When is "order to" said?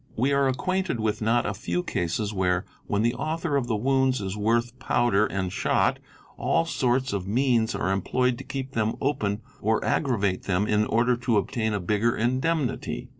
10.87-11.37